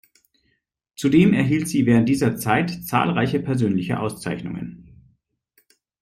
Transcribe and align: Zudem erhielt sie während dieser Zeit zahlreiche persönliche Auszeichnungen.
Zudem 0.95 1.31
erhielt 1.31 1.67
sie 1.67 1.85
während 1.85 2.09
dieser 2.09 2.35
Zeit 2.35 2.71
zahlreiche 2.87 3.39
persönliche 3.39 3.99
Auszeichnungen. 3.99 5.13